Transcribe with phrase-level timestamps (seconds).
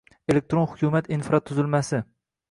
[0.33, 2.01] Elektron hukumat infratuzilmasi: